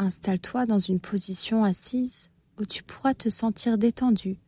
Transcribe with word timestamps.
Installe-toi 0.00 0.64
dans 0.64 0.78
une 0.78 0.98
position 0.98 1.62
assise 1.62 2.30
où 2.58 2.64
tu 2.64 2.82
pourras 2.82 3.12
te 3.12 3.28
sentir 3.28 3.76
détendu 3.76 4.38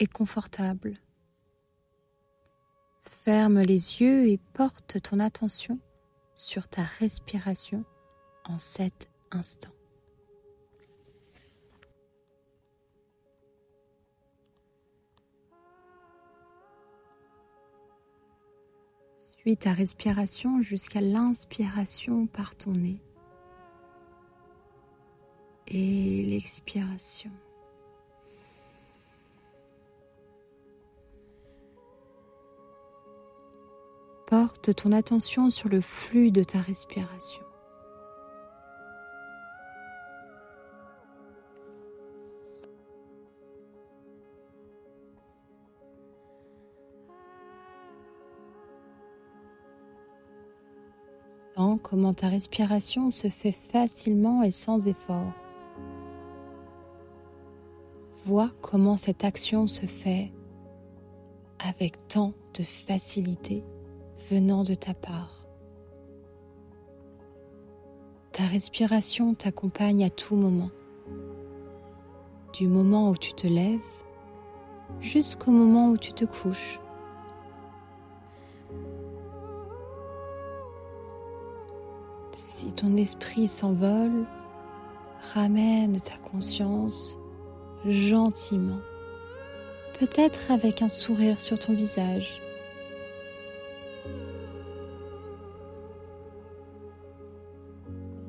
et 0.00 0.08
confortable. 0.08 0.98
Ferme 3.04 3.60
les 3.60 4.00
yeux 4.02 4.28
et 4.28 4.40
porte 4.54 5.00
ton 5.00 5.20
attention 5.20 5.78
sur 6.34 6.66
ta 6.66 6.82
respiration 6.82 7.84
en 8.44 8.58
cet 8.58 9.08
instant. 9.30 9.70
Suis 19.16 19.56
ta 19.56 19.72
respiration 19.72 20.60
jusqu'à 20.60 21.00
l'inspiration 21.00 22.26
par 22.26 22.56
ton 22.56 22.72
nez 22.72 23.00
et 25.72 26.24
l'expiration. 26.28 27.30
Porte 34.26 34.74
ton 34.74 34.92
attention 34.92 35.50
sur 35.50 35.68
le 35.68 35.80
flux 35.80 36.30
de 36.30 36.42
ta 36.42 36.58
respiration. 36.60 37.42
Sens 51.54 51.78
comment 51.82 52.14
ta 52.14 52.28
respiration 52.28 53.10
se 53.10 53.28
fait 53.28 53.52
facilement 53.70 54.42
et 54.42 54.50
sans 54.50 54.86
effort. 54.86 55.41
Comment 58.62 58.96
cette 58.96 59.24
action 59.24 59.66
se 59.66 59.84
fait 59.84 60.32
avec 61.58 62.08
tant 62.08 62.32
de 62.58 62.62
facilité 62.62 63.62
venant 64.30 64.64
de 64.64 64.74
ta 64.74 64.94
part. 64.94 65.44
Ta 68.32 68.44
respiration 68.44 69.34
t'accompagne 69.34 70.04
à 70.04 70.10
tout 70.10 70.34
moment, 70.34 70.70
du 72.54 72.68
moment 72.68 73.10
où 73.10 73.16
tu 73.16 73.34
te 73.34 73.46
lèves 73.46 73.84
jusqu'au 75.00 75.50
moment 75.50 75.90
où 75.90 75.98
tu 75.98 76.14
te 76.14 76.24
couches. 76.24 76.80
Si 82.32 82.72
ton 82.72 82.96
esprit 82.96 83.46
s'envole, 83.46 84.24
ramène 85.34 86.00
ta 86.00 86.16
conscience 86.16 87.18
gentiment, 87.86 88.80
peut-être 89.98 90.50
avec 90.50 90.82
un 90.82 90.88
sourire 90.88 91.40
sur 91.40 91.58
ton 91.58 91.72
visage. 91.74 92.40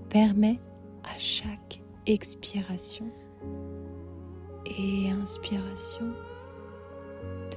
Permets 0.09 0.59
à 1.03 1.17
chaque 1.17 1.81
expiration 2.05 3.05
et 4.65 5.09
inspiration 5.09 6.13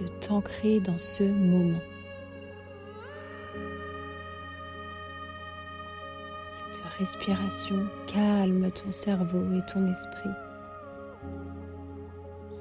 de 0.00 0.06
t'ancrer 0.20 0.80
dans 0.80 0.98
ce 0.98 1.24
moment. 1.24 1.80
Cette 6.46 6.82
respiration 6.98 7.86
calme 8.06 8.70
ton 8.70 8.92
cerveau 8.92 9.42
et 9.54 9.60
ton 9.72 9.86
esprit. 9.90 10.45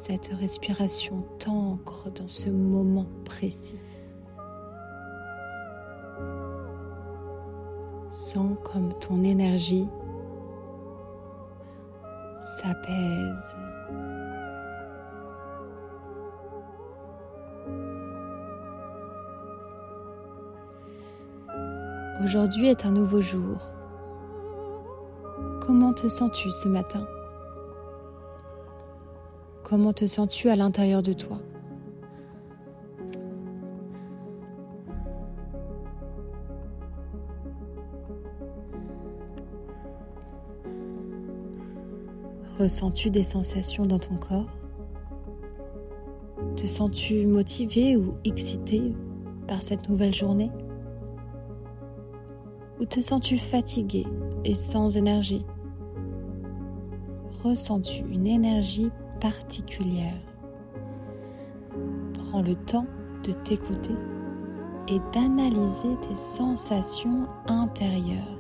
Cette 0.08 0.28
respiration 0.40 1.24
t'ancre 1.40 2.12
dans 2.12 2.28
ce 2.28 2.52
moment 2.52 3.08
précis. 3.24 3.80
Sens 8.12 8.56
comme 8.64 8.94
ton 9.00 9.24
énergie 9.24 9.88
s'apaise. 12.38 13.58
Aujourd'hui 22.24 22.68
est 22.68 22.86
un 22.86 22.92
nouveau 22.92 23.22
jour. 23.22 23.58
Comment 25.66 25.94
te 25.94 26.08
sens-tu 26.08 26.52
ce 26.52 26.68
matin? 26.68 27.08
Comment 29.76 29.92
te 29.92 30.08
sens-tu 30.08 30.48
à 30.48 30.56
l'intérieur 30.56 31.04
de 31.04 31.12
toi 31.12 31.38
Ressens-tu 42.58 43.10
des 43.10 43.24
sensations 43.24 43.86
dans 43.86 44.00
ton 44.00 44.16
corps 44.16 44.48
Te 46.56 46.68
sens-tu 46.68 47.26
motivé 47.26 47.98
ou 47.98 48.14
excité 48.24 48.94
par 49.46 49.62
cette 49.62 49.90
nouvelle 49.90 50.14
journée 50.14 50.52
Ou 52.80 52.86
te 52.86 53.02
sens-tu 53.02 53.38
fatigué 53.38 54.08
et 54.46 54.56
sans 54.56 54.96
énergie 54.96 55.46
Ressens-tu 57.44 58.06
une 58.10 58.28
énergie 58.28 58.90
Prends 62.14 62.42
le 62.42 62.56
temps 62.56 62.86
de 63.24 63.32
t'écouter 63.32 63.96
et 64.88 65.00
d'analyser 65.14 65.96
tes 66.08 66.16
sensations 66.16 67.28
intérieures. 67.48 68.35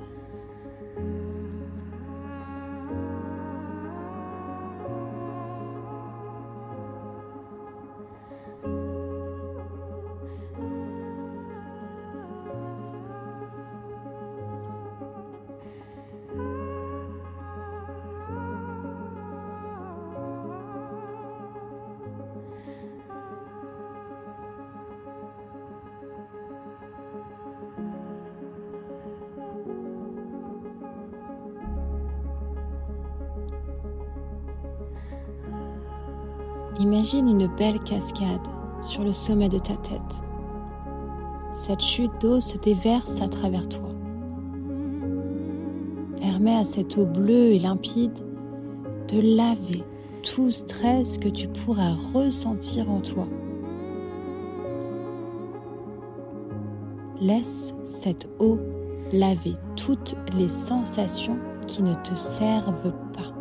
Imagine 36.80 37.30
une 37.30 37.48
belle 37.48 37.80
cascade 37.80 38.48
sur 38.82 39.04
le 39.04 39.14
sommet 39.14 39.48
de 39.48 39.60
ta 39.60 39.78
tête. 39.78 40.24
Cette 41.54 41.80
chute 41.80 42.12
d'eau 42.20 42.42
se 42.42 42.58
déverse 42.58 43.22
à 43.22 43.30
travers 43.30 43.68
toi. 43.70 43.90
Permets 46.20 46.58
à 46.58 46.66
cette 46.66 46.98
eau 46.98 47.06
bleue 47.06 47.54
et 47.54 47.60
limpide 47.60 48.20
de 49.08 49.38
laver 49.38 49.84
tout 50.22 50.52
stress 50.52 51.18
que 51.18 51.30
tu 51.30 51.48
pourras 51.48 51.94
ressentir 52.14 52.92
en 52.92 53.00
toi. 53.00 53.28
Laisse 57.22 57.74
cette 57.86 58.28
eau 58.40 58.60
laver 59.14 59.54
toutes 59.78 60.16
les 60.38 60.50
sensations 60.50 61.38
qui 61.68 61.84
ne 61.84 61.94
te 61.94 62.16
servent 62.16 62.94
pas, 63.14 63.34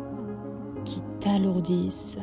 qui 0.85 1.01
t'alourdissent, 1.19 2.19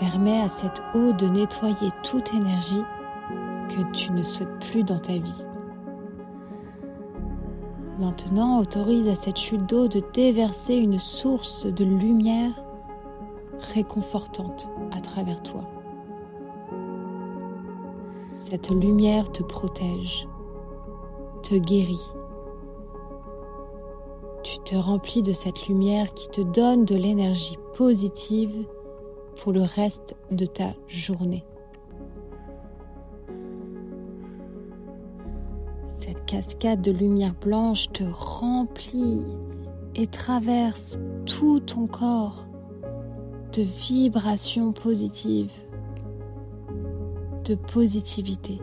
Permets 0.00 0.40
à 0.40 0.48
cette 0.48 0.82
eau 0.94 1.12
de 1.12 1.26
nettoyer 1.26 1.90
toute 2.02 2.32
énergie 2.32 2.82
que 3.68 3.82
tu 3.92 4.10
ne 4.12 4.22
souhaites 4.22 4.58
plus 4.70 4.82
dans 4.82 4.98
ta 4.98 5.12
vie. 5.12 5.46
Maintenant, 7.98 8.60
autorise 8.60 9.08
à 9.08 9.14
cette 9.14 9.36
chute 9.36 9.68
d'eau 9.68 9.88
de 9.88 10.00
déverser 10.14 10.76
une 10.76 10.98
source 10.98 11.66
de 11.66 11.84
lumière 11.84 12.64
réconfortante 13.74 14.70
à 14.90 15.02
travers 15.02 15.42
toi. 15.42 15.64
Cette 18.32 18.70
lumière 18.70 19.30
te 19.30 19.42
protège, 19.42 20.26
te 21.42 21.56
guérit. 21.56 22.10
Tu 24.42 24.58
te 24.60 24.76
remplis 24.76 25.22
de 25.22 25.34
cette 25.34 25.68
lumière 25.68 26.14
qui 26.14 26.30
te 26.30 26.40
donne 26.40 26.86
de 26.86 26.94
l'énergie 26.94 27.58
positive 27.76 28.64
pour 29.40 29.52
le 29.52 29.62
reste 29.62 30.16
de 30.30 30.44
ta 30.44 30.74
journée. 30.86 31.44
Cette 35.86 36.26
cascade 36.26 36.82
de 36.82 36.92
lumière 36.92 37.34
blanche 37.40 37.90
te 37.90 38.04
remplit 38.12 39.22
et 39.94 40.06
traverse 40.06 40.98
tout 41.24 41.60
ton 41.60 41.86
corps 41.86 42.46
de 43.54 43.62
vibrations 43.62 44.72
positives, 44.72 45.52
de 47.44 47.54
positivité, 47.54 48.58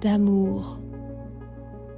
d'amour 0.00 0.78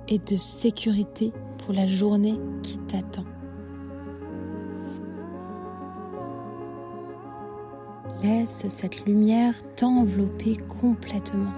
et 0.09 0.19
de 0.19 0.37
sécurité 0.37 1.33
pour 1.59 1.75
la 1.75 1.87
journée 1.87 2.41
qui 2.63 2.79
t'attend. 2.79 3.25
Laisse 8.27 8.67
cette 8.69 9.05
lumière 9.05 9.55
t'envelopper 9.77 10.57
complètement. 10.57 11.53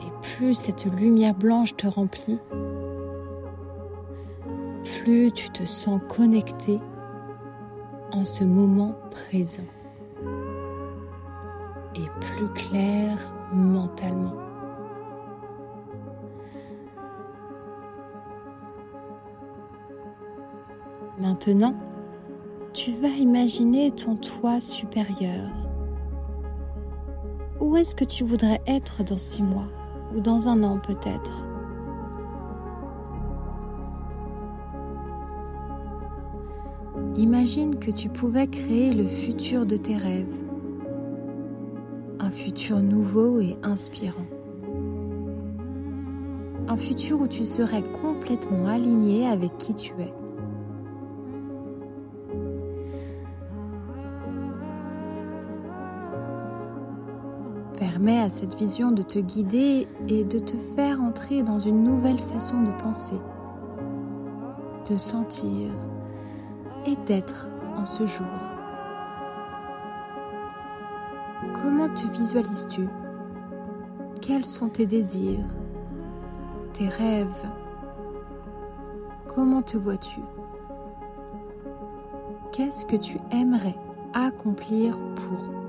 Et 0.00 0.10
plus 0.22 0.54
cette 0.54 0.86
lumière 0.86 1.34
blanche 1.34 1.76
te 1.76 1.86
remplit, 1.86 2.40
plus 4.82 5.30
tu 5.30 5.48
te 5.50 5.64
sens 5.64 6.00
connecté 6.08 6.80
en 8.10 8.24
ce 8.24 8.42
moment 8.42 8.96
présent 9.12 9.62
et 11.94 12.08
plus 12.20 12.48
clair 12.54 13.16
mentalement. 13.52 14.34
Maintenant, 21.20 21.74
tu 22.74 22.90
vas 22.90 23.06
imaginer 23.06 23.92
ton 23.92 24.16
toit 24.16 24.58
supérieur. 24.58 25.48
Où 27.60 27.76
est-ce 27.76 27.94
que 27.94 28.04
tu 28.04 28.24
voudrais 28.24 28.60
être 28.66 29.04
dans 29.04 29.16
six 29.16 29.44
mois? 29.44 29.68
Ou 30.14 30.20
dans 30.20 30.48
un 30.48 30.60
an 30.64 30.80
peut-être? 30.80 31.46
Imagine 37.16 37.76
que 37.76 37.92
tu 37.92 38.08
pouvais 38.08 38.48
créer 38.48 38.92
le 38.92 39.06
futur 39.06 39.66
de 39.66 39.76
tes 39.76 39.96
rêves. 39.96 40.34
Un 42.18 42.30
futur 42.30 42.80
nouveau 42.80 43.38
et 43.38 43.56
inspirant. 43.62 44.26
Un 46.66 46.76
futur 46.76 47.20
où 47.20 47.28
tu 47.28 47.44
serais 47.44 47.84
complètement 48.02 48.66
aligné 48.66 49.28
avec 49.28 49.56
qui 49.58 49.74
tu 49.74 49.92
es. 50.00 50.23
À 58.06 58.28
cette 58.28 58.54
vision 58.54 58.92
de 58.92 59.02
te 59.02 59.18
guider 59.18 59.88
et 60.08 60.24
de 60.24 60.38
te 60.38 60.56
faire 60.76 61.00
entrer 61.00 61.42
dans 61.42 61.58
une 61.58 61.82
nouvelle 61.82 62.18
façon 62.18 62.62
de 62.62 62.70
penser, 62.82 63.18
de 64.88 64.96
sentir 64.98 65.70
et 66.86 66.96
d'être 67.06 67.48
en 67.78 67.84
ce 67.84 68.04
jour. 68.04 68.26
Comment 71.54 71.88
te 71.94 72.06
visualises-tu 72.08 72.86
Quels 74.20 74.44
sont 74.44 74.68
tes 74.68 74.86
désirs 74.86 75.46
Tes 76.74 76.88
rêves? 76.88 77.46
Comment 79.34 79.62
te 79.62 79.78
vois-tu? 79.78 80.20
Qu'est-ce 82.52 82.84
que 82.84 82.96
tu 82.96 83.16
aimerais 83.32 83.76
accomplir 84.12 84.98
pour 85.14 85.63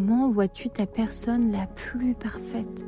Comment 0.00 0.28
vois-tu 0.28 0.70
ta 0.70 0.86
personne 0.86 1.50
la 1.50 1.66
plus 1.66 2.14
parfaite? 2.14 2.86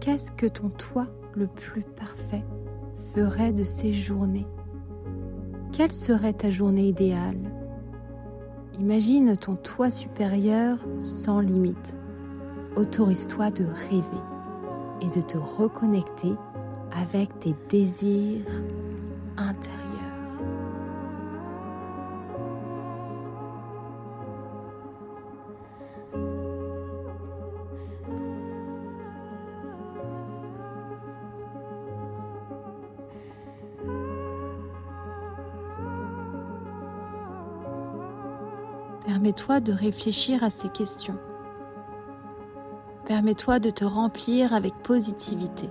Qu'est-ce 0.00 0.32
que 0.32 0.46
ton 0.46 0.70
toi 0.70 1.06
le 1.36 1.46
plus 1.46 1.82
parfait 1.82 2.42
ferait 3.14 3.52
de 3.52 3.62
ces 3.62 3.92
journées? 3.92 4.48
Quelle 5.70 5.92
serait 5.92 6.32
ta 6.32 6.50
journée 6.50 6.88
idéale? 6.88 7.38
Imagine 8.80 9.36
ton 9.36 9.54
toi 9.54 9.90
supérieur 9.90 10.78
sans 10.98 11.38
limite. 11.38 11.96
Autorise-toi 12.74 13.52
de 13.52 13.64
rêver 13.64 14.22
et 15.02 15.06
de 15.16 15.22
te 15.24 15.38
reconnecter 15.38 16.32
avec 16.92 17.38
tes 17.40 17.54
désirs 17.68 18.44
intérieurs. 19.36 19.78
Permets-toi 39.06 39.60
de 39.60 39.72
réfléchir 39.72 40.44
à 40.44 40.50
ces 40.50 40.68
questions. 40.68 41.18
Permets-toi 43.06 43.58
de 43.58 43.70
te 43.70 43.84
remplir 43.84 44.52
avec 44.52 44.74
positivité. 44.82 45.70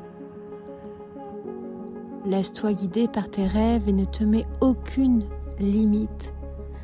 Laisse-toi 2.27 2.73
guider 2.73 3.07
par 3.07 3.29
tes 3.29 3.47
rêves 3.47 3.87
et 3.87 3.93
ne 3.93 4.03
te 4.03 4.25
mets 4.25 4.45
aucune 4.59 5.23
limite 5.59 6.33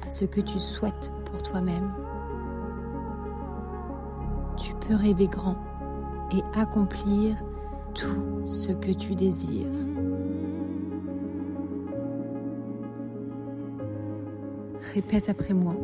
à 0.08 0.10
ce 0.10 0.24
que 0.24 0.40
tu 0.40 0.58
souhaites 0.58 1.12
pour 1.26 1.44
toi-même. 1.44 1.92
Tu 4.56 4.74
peux 4.76 4.96
rêver 4.96 5.28
grand 5.28 5.58
et 6.32 6.42
accomplir 6.58 7.36
tout 7.94 8.46
ce 8.46 8.72
que 8.72 8.92
tu 8.92 9.16
désires. 9.16 9.68
Répète 14.94 15.28
après 15.28 15.54
moi. 15.54 15.76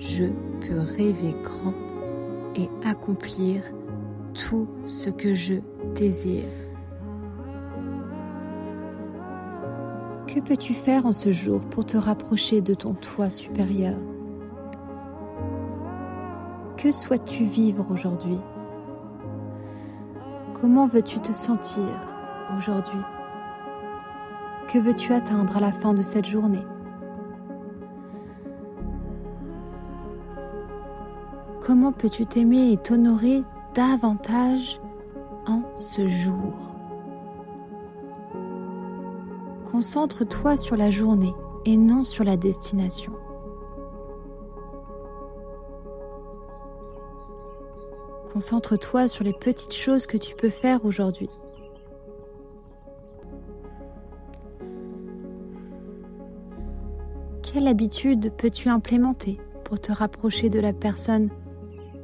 Je 0.00 0.24
peux 0.66 0.80
rêver 0.80 1.36
grand 1.44 1.74
et 2.56 2.68
accomplir 2.84 3.62
tout 4.34 4.66
ce 4.86 5.08
que 5.08 5.34
je 5.34 5.54
désire. 5.94 6.65
Que 10.36 10.42
peux-tu 10.42 10.74
faire 10.74 11.06
en 11.06 11.12
ce 11.12 11.32
jour 11.32 11.64
pour 11.64 11.86
te 11.86 11.96
rapprocher 11.96 12.60
de 12.60 12.74
ton 12.74 12.92
toi 12.92 13.30
supérieur? 13.30 13.96
Que 16.76 16.92
souhaites-tu 16.92 17.44
vivre 17.44 17.86
aujourd'hui? 17.90 18.38
Comment 20.60 20.88
veux-tu 20.88 21.20
te 21.20 21.32
sentir 21.32 21.88
aujourd'hui? 22.54 23.00
Que 24.68 24.78
veux-tu 24.78 25.14
atteindre 25.14 25.56
à 25.56 25.60
la 25.60 25.72
fin 25.72 25.94
de 25.94 26.02
cette 26.02 26.26
journée? 26.26 26.66
Comment 31.62 31.92
peux-tu 31.92 32.26
t'aimer 32.26 32.72
et 32.72 32.76
t'honorer 32.76 33.42
davantage 33.74 34.82
en 35.46 35.62
ce 35.76 36.06
jour? 36.06 36.75
Concentre-toi 39.76 40.56
sur 40.56 40.74
la 40.74 40.90
journée 40.90 41.34
et 41.66 41.76
non 41.76 42.04
sur 42.04 42.24
la 42.24 42.38
destination. 42.38 43.12
Concentre-toi 48.32 49.06
sur 49.06 49.22
les 49.22 49.34
petites 49.34 49.74
choses 49.74 50.06
que 50.06 50.16
tu 50.16 50.34
peux 50.34 50.48
faire 50.48 50.86
aujourd'hui. 50.86 51.28
Quelle 57.42 57.68
habitude 57.68 58.32
peux-tu 58.38 58.70
implémenter 58.70 59.38
pour 59.62 59.78
te 59.78 59.92
rapprocher 59.92 60.48
de 60.48 60.58
la 60.58 60.72
personne 60.72 61.28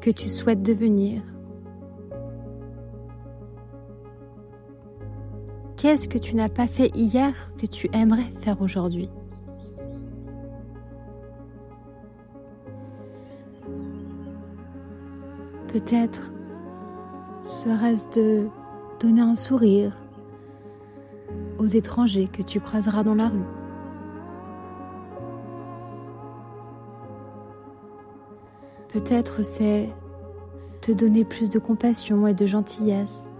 que 0.02 0.10
tu 0.10 0.28
souhaites 0.28 0.62
devenir? 0.62 1.22
Qu'est-ce 5.82 6.06
que 6.06 6.18
tu 6.18 6.36
n'as 6.36 6.48
pas 6.48 6.68
fait 6.68 6.96
hier 6.96 7.34
que 7.60 7.66
tu 7.66 7.88
aimerais 7.92 8.30
faire 8.38 8.62
aujourd'hui? 8.62 9.10
Peut-être 15.66 16.30
serait-ce 17.42 18.08
de 18.10 18.46
donner 19.00 19.22
un 19.22 19.34
sourire 19.34 19.98
aux 21.58 21.66
étrangers 21.66 22.28
que 22.28 22.42
tu 22.42 22.60
croiseras 22.60 23.02
dans 23.02 23.16
la 23.16 23.26
rue. 23.26 23.42
Peut-être 28.86 29.44
c'est 29.44 29.92
te 30.80 30.92
donner 30.92 31.24
plus 31.24 31.50
de 31.50 31.58
compassion 31.58 32.28
et 32.28 32.34
de 32.34 32.46
gentillesse 32.46 33.31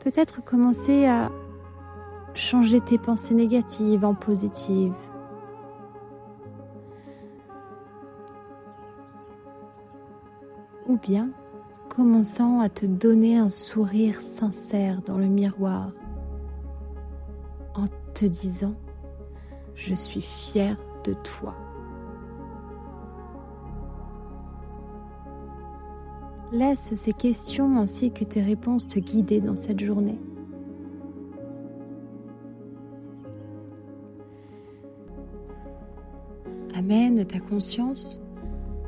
Peut-être 0.00 0.42
commencer 0.42 1.06
à 1.06 1.30
changer 2.34 2.80
tes 2.80 2.96
pensées 2.96 3.34
négatives 3.34 4.04
en 4.04 4.14
positives. 4.14 4.94
Ou 10.86 10.96
bien 10.96 11.30
commençant 11.90 12.60
à 12.60 12.68
te 12.68 12.86
donner 12.86 13.36
un 13.36 13.50
sourire 13.50 14.20
sincère 14.22 15.02
dans 15.02 15.18
le 15.18 15.26
miroir 15.26 15.90
en 17.74 17.86
te 18.14 18.24
disant⁇ 18.24 18.70
Je 19.74 19.94
suis 19.94 20.22
fière 20.22 20.76
de 21.04 21.12
toi⁇ 21.12 21.54
Laisse 26.52 26.94
ces 26.94 27.12
questions 27.12 27.78
ainsi 27.78 28.10
que 28.10 28.24
tes 28.24 28.42
réponses 28.42 28.88
te 28.88 28.98
guider 28.98 29.40
dans 29.40 29.54
cette 29.54 29.78
journée. 29.78 30.18
Amène 36.74 37.24
ta 37.24 37.38
conscience 37.38 38.20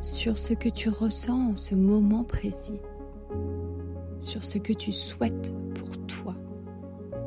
sur 0.01 0.39
ce 0.39 0.55
que 0.55 0.69
tu 0.69 0.89
ressens 0.89 1.51
en 1.53 1.57
ce 1.57 1.77
moment 1.77 2.25
précis, 2.25 2.81
sur 4.19 4.45
ce 4.45 4.59
que 4.59 4.73
tu 4.73 4.91
souhaites 4.91 5.55
pour 5.75 6.05
toi, 6.09 6.35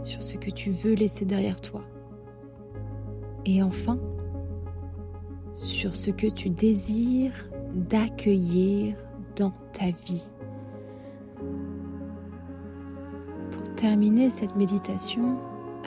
sur 0.04 0.22
ce 0.22 0.36
que 0.36 0.51
tu 0.51 0.72
veux 0.72 0.96
laisser 0.96 1.24
derrière 1.24 1.62
toi. 1.62 1.82
Et 3.46 3.63
enfin, 3.63 4.00
sur 5.56 5.96
ce 5.96 6.12
que 6.12 6.27
tu 6.27 6.50
désires 6.50 7.50
d'accueillir 7.74 8.98
ta 9.77 9.88
vie. 9.88 10.24
Pour 13.51 13.75
terminer 13.75 14.29
cette 14.29 14.55
méditation, 14.55 15.38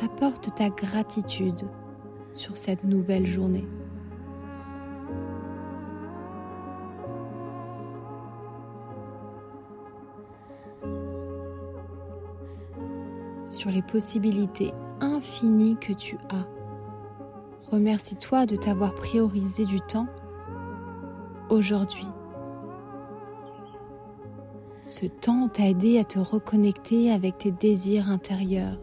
apporte 0.03 0.55
ta 0.55 0.69
gratitude 0.69 1.63
sur 2.35 2.57
cette 2.57 2.85
nouvelle 2.85 3.27
journée. 3.27 3.67
sur 13.47 13.71
les 13.71 13.83
possibilités 13.83 14.73
infinies 15.01 15.77
que 15.81 15.93
tu 15.93 16.17
as. 16.29 16.47
Remercie-toi 17.73 18.47
de 18.47 18.55
t'avoir 18.55 18.95
priorisé 18.95 19.65
du 19.65 19.81
temps 19.81 20.07
aujourd'hui 21.49 22.07
ce 24.89 25.05
temps 25.05 25.49
t'a 25.49 25.69
aidé 25.69 25.99
à 25.99 26.05
te 26.05 26.19
reconnecter 26.19 27.13
avec 27.13 27.37
tes 27.39 27.51
désirs 27.51 28.09
intérieurs. 28.09 28.81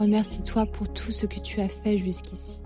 Remercie-toi 0.00 0.66
pour 0.66 0.88
tout 0.88 1.12
ce 1.12 1.26
que 1.26 1.38
tu 1.38 1.60
as 1.60 1.68
fait 1.68 1.98
jusqu'ici. 1.98 2.60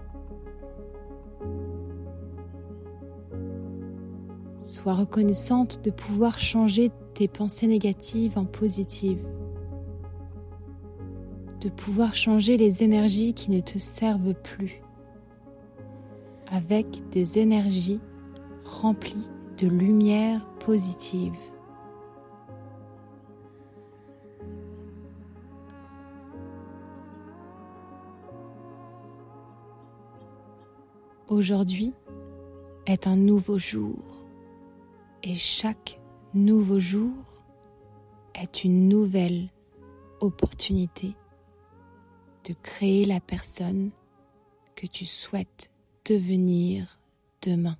Sois 4.60 4.94
reconnaissante 4.94 5.84
de 5.84 5.90
pouvoir 5.90 6.38
changer 6.38 6.90
tes 7.14 7.28
pensées 7.28 7.66
négatives 7.66 8.38
en 8.38 8.46
positives. 8.46 9.26
De 11.60 11.68
pouvoir 11.68 12.14
changer 12.14 12.56
les 12.56 12.82
énergies 12.82 13.34
qui 13.34 13.50
ne 13.50 13.60
te 13.60 13.78
servent 13.78 14.34
plus 14.34 14.80
avec 16.50 17.08
des 17.10 17.38
énergies 17.38 18.00
remplies 18.64 19.28
de 19.58 19.68
lumière 19.68 20.46
Aujourd'hui 31.28 31.94
est 32.86 33.08
un 33.08 33.16
nouveau 33.16 33.58
jour 33.58 33.98
et 35.24 35.34
chaque 35.34 36.00
nouveau 36.32 36.78
jour 36.78 37.42
est 38.34 38.62
une 38.62 38.88
nouvelle 38.88 39.48
opportunité 40.20 41.16
de 42.48 42.54
créer 42.62 43.04
la 43.04 43.18
personne 43.18 43.90
que 44.76 44.86
tu 44.86 45.06
souhaites 45.06 45.72
devenir 46.04 47.00
demain. 47.40 47.76